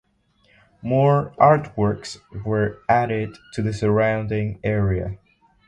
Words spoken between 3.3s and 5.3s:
to the surrounding area.